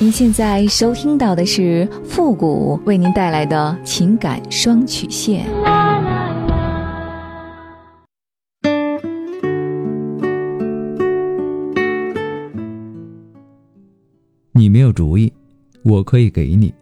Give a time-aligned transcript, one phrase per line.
[0.00, 5.44] 您现在收听到的是复古为您带来的情感双曲线。
[14.52, 15.32] 你没有主意，
[15.82, 16.72] 我可以给你；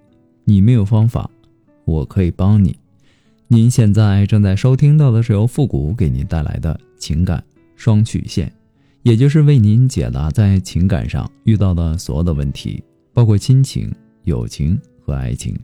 [0.44, 1.30] 你没有方法，
[1.86, 2.76] 我可以帮你。
[3.48, 7.42] 您现在正在收听到的是由复古给您带来的情感
[7.76, 8.52] 双曲线，
[9.04, 12.84] 也就是为您解答在情感上遇到的所有的问题。
[13.16, 13.90] 包括亲情、
[14.24, 15.59] 友情和爱情。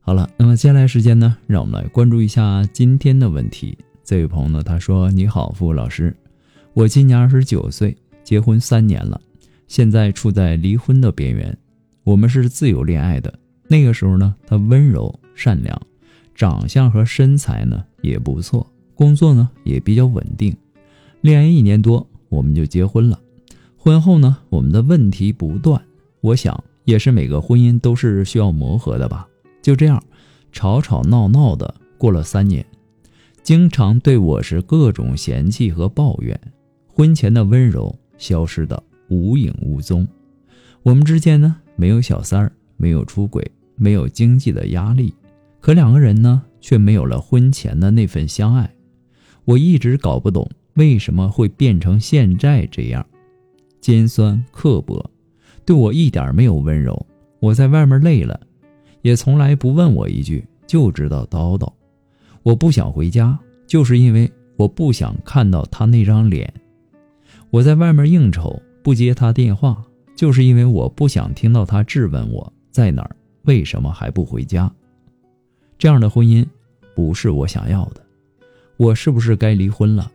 [0.00, 3.76] 好了，那么接下来时间呢，让我们来关注一下今天的问题。
[4.02, 6.16] 这位朋友呢，他说：“你好，付老师，
[6.72, 9.20] 我今年二十九岁，结婚三年了，
[9.68, 11.54] 现在处在离婚的边缘。
[12.02, 13.38] 我们是自由恋爱的，
[13.68, 15.78] 那个时候呢，他温柔善良，
[16.34, 20.56] 长相和身材呢也不错，工作呢也比较稳定。
[21.20, 23.20] 恋爱一年多，我们就结婚了。
[23.76, 25.78] 婚后呢，我们的问题不断。”
[26.22, 29.28] 我想，也是每个婚姻都是需要磨合的吧。
[29.60, 30.02] 就这样，
[30.52, 32.64] 吵吵闹闹的过了三年，
[33.42, 36.40] 经常对我是各种嫌弃和抱怨，
[36.86, 40.06] 婚前的温柔消失的无影无踪。
[40.84, 45.12] 我们之间呢，没有小三儿，没有出轨，没有经济的压力，
[45.60, 48.72] 可两个人呢，却没有了婚前的那份相爱。
[49.44, 53.04] 我一直搞不懂为什么会变成现在这样，
[53.80, 55.10] 尖酸刻薄。
[55.64, 57.06] 对我一点没有温柔，
[57.40, 58.38] 我在外面累了，
[59.02, 61.72] 也从来不问我一句，就知道叨叨。
[62.42, 66.52] 我不想回家，就是因为我不想看到他那张脸。
[67.50, 69.84] 我在外面应酬，不接他电话，
[70.16, 74.72] 就是因为我不想听到他质问我在哪儿，为什么还不回家。
[75.78, 76.44] 这样的婚姻
[76.94, 78.02] 不是我想要的，
[78.76, 80.10] 我是不是该离婚了？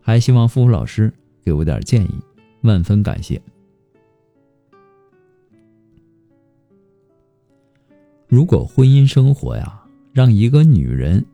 [0.00, 1.12] 还希望付付老师
[1.44, 2.14] 给我点建议，
[2.62, 3.40] 万分感谢。
[8.36, 11.24] 如果婚姻生活呀，让一个女人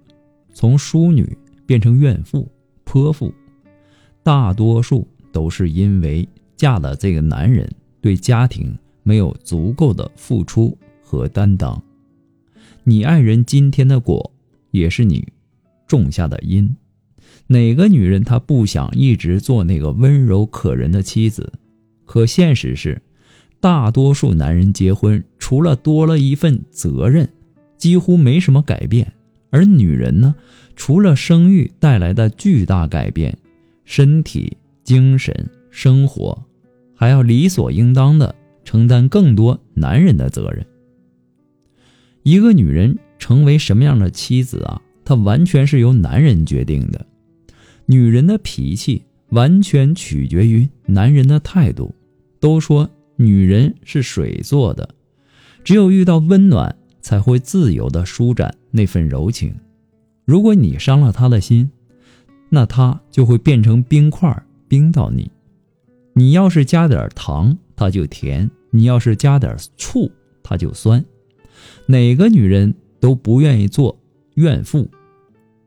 [0.54, 1.36] 从淑女
[1.66, 2.48] 变成怨妇、
[2.84, 3.34] 泼妇，
[4.22, 7.68] 大多数都是因为嫁了这个男人
[8.00, 11.82] 对家庭没有足够的付出和担当。
[12.84, 14.32] 你爱人今天的果，
[14.70, 15.26] 也是你
[15.88, 16.72] 种下的因。
[17.48, 21.52] 哪个女人她不想一直做那个温柔可人的妻子？
[22.04, 23.02] 可现实是。
[23.62, 27.28] 大多数男人结婚，除了多了一份责任，
[27.78, 29.06] 几乎没什么改变；
[29.50, 30.34] 而女人呢，
[30.74, 33.38] 除了生育带来的巨大改变，
[33.84, 36.36] 身体、精神、生活，
[36.96, 38.34] 还要理所应当的
[38.64, 40.66] 承担更多男人的责任。
[42.24, 44.82] 一个女人成为什么样的妻子啊？
[45.04, 47.06] 她完全是由男人决定的。
[47.86, 51.94] 女人的脾气完全取决于男人的态度。
[52.40, 52.90] 都说。
[53.22, 54.88] 女人是水做的，
[55.62, 59.54] 只有遇到温暖，才会自由的舒展那份柔情。
[60.24, 61.70] 如果你伤了她的心，
[62.48, 65.30] 那她就会变成冰块，冰到你。
[66.14, 70.10] 你要是加点糖，她就甜；你要是加点醋，
[70.42, 71.04] 她就酸。
[71.86, 73.98] 哪个女人都不愿意做
[74.34, 74.90] 怨妇。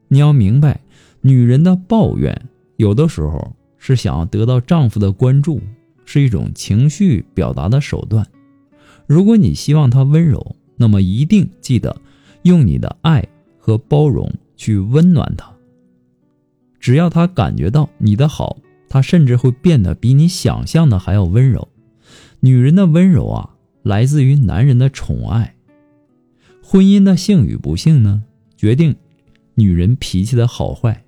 [0.09, 0.81] 你要明白，
[1.21, 5.61] 女人的抱怨有的时候是想要得到丈夫的关注。
[6.05, 8.25] 是一种情绪表达的手段。
[9.07, 11.95] 如果你希望他温柔，那么一定记得
[12.43, 13.27] 用你的爱
[13.57, 15.51] 和包容去温暖他。
[16.79, 18.57] 只要他感觉到你的好，
[18.87, 21.67] 他甚至会变得比你想象的还要温柔。
[22.39, 25.55] 女人的温柔啊，来自于男人的宠爱。
[26.61, 28.23] 婚姻的幸与不幸呢，
[28.55, 28.95] 决定
[29.55, 31.03] 女人脾气的好坏。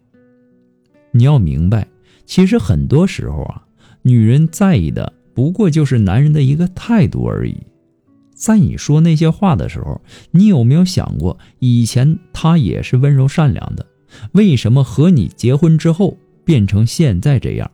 [1.11, 1.87] 你要明白，
[2.25, 3.66] 其实很多时候啊。
[4.03, 7.55] 女人在意的不过就是男人的一个态度而已。
[8.33, 13.85] 在你说那些话的时候，你有没有想过，以前他也是温柔善良的？
[14.33, 17.71] 为什么和你结婚之后变成现在这样？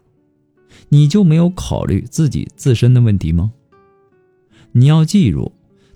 [0.89, 3.51] 你就没有考虑自己自身的问题吗？
[4.72, 5.52] 你要记住，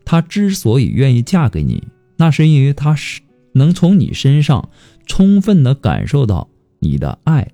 [0.05, 1.83] 他之所以愿意嫁给你，
[2.17, 3.21] 那是因为他是
[3.53, 4.69] 能从你身上
[5.05, 6.49] 充分的感受到
[6.79, 7.47] 你的爱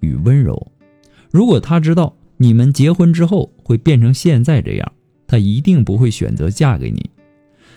[0.00, 0.72] 与温柔。
[1.30, 4.92] 如果他知道，你们结婚之后会变成现在这样，
[5.26, 7.10] 她一定不会选择嫁给你。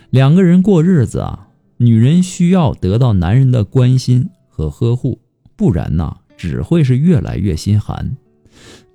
[0.10, 5.20] 两个人过日子啊，女人需要得到男人的关心和呵护，
[5.56, 8.18] 不然呢，只会是越来越心寒。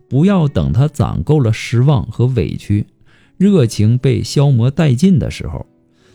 [0.08, 2.86] 不要等他攒够了失望和委屈，
[3.36, 5.66] 热情被消磨殆尽的时候，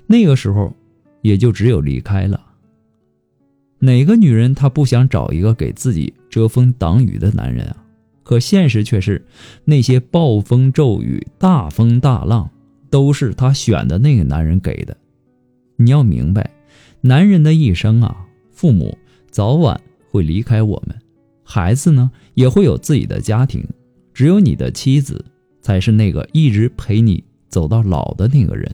[0.08, 0.74] 那个时候
[1.22, 2.40] 也就只有离开了。
[3.80, 7.79] 哪个女人她不想找一个给自己遮风挡雨的男人啊？
[8.30, 9.26] 可现实却是，
[9.66, 12.48] 那些暴风骤雨、大风大浪，
[12.92, 14.96] 都是他选的那个男人给的。
[15.78, 16.48] 你要明白，
[17.02, 18.96] 男人的一生啊，父母
[19.32, 19.82] 早晚
[20.12, 20.96] 会离开我们，
[21.44, 23.68] 孩子呢也会有自己的家庭，
[24.14, 25.26] 只有你的妻子
[25.60, 28.72] 才是那个一直陪你走到老的那个人。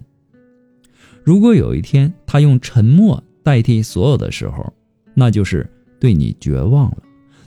[1.24, 4.74] 如果有一天他用沉默代替所有的时候，
[5.14, 5.66] 那就是
[5.98, 6.98] 对你绝望了。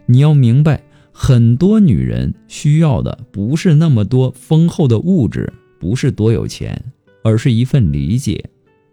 [0.07, 0.83] 你要明白，
[1.20, 6.81] 很多女人需要的不是那么多丰厚的物质，不是多有钱，
[7.25, 8.43] 而是一份理解。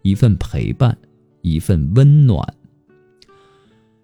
[0.02, 0.96] 一份陪伴，
[1.42, 2.54] 一份温暖。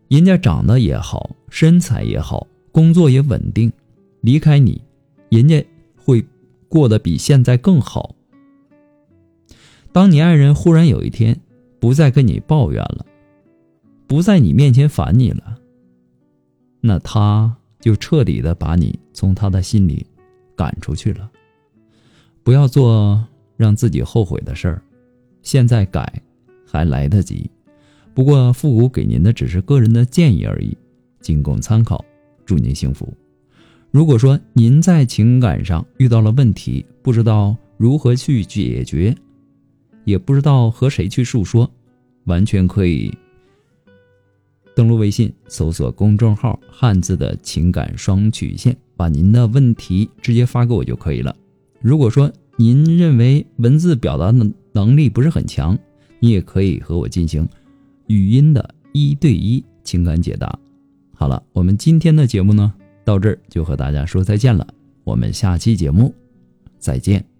[0.06, 3.72] 人家长得也好，身材也好，工作也稳定，
[4.20, 4.80] 离开你，
[5.28, 5.64] 人家
[5.96, 6.24] 会
[6.68, 8.14] 过得比现在更好。
[9.90, 11.40] 当你爱人忽然有一天
[11.80, 13.04] 不再跟你抱怨了，
[14.06, 15.58] 不在你面前烦你了，
[16.80, 20.06] 那他就彻底的把你从他的心里
[20.56, 21.30] 赶出去了。
[22.42, 23.22] 不要做
[23.58, 24.82] 让自己后悔的事儿。
[25.42, 26.22] 现在改
[26.64, 27.50] 还来得及，
[28.14, 30.74] 不过复古给您的只是个人的建议而已，
[31.20, 32.02] 仅供参考。
[32.46, 33.12] 祝您幸福。
[33.90, 39.14] 如果说您在情感上遇到了问题，不知道如何去解决，
[40.04, 41.70] 也不知道和谁去诉说，
[42.24, 43.12] 完全可以
[44.74, 51.34] 登录微信搜索公众号“汉字的情感双曲线”，把您的问题直接发给我就可以了。
[51.80, 55.78] 如果说您认为文字表达的，能力不是很强，
[56.20, 57.48] 你也可以和我进行
[58.06, 60.58] 语音的一对一情感解答。
[61.12, 62.72] 好了，我们今天的节目呢，
[63.04, 64.66] 到这儿就和大家说再见了。
[65.04, 66.14] 我们下期节目
[66.78, 67.31] 再见。